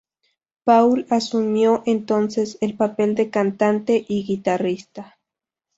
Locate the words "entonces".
1.85-2.57